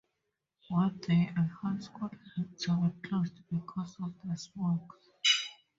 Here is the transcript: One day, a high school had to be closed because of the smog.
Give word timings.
One 0.69 0.97
day, 0.97 1.29
a 1.37 1.43
high 1.43 1.77
school 1.77 2.09
had 2.35 2.57
to 2.59 2.79
be 2.79 3.07
closed 3.07 3.39
because 3.51 3.95
of 4.01 4.15
the 4.23 4.35
smog. 4.35 4.95